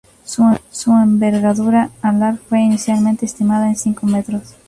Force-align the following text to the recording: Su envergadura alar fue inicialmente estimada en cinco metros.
Su 0.71 0.91
envergadura 0.93 1.91
alar 2.01 2.37
fue 2.49 2.59
inicialmente 2.61 3.27
estimada 3.27 3.67
en 3.67 3.75
cinco 3.75 4.07
metros. 4.07 4.55